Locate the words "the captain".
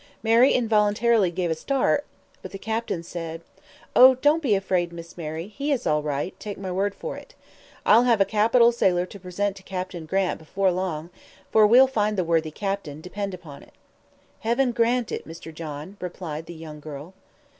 2.49-3.03